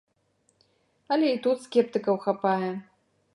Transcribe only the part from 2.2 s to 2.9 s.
хапае.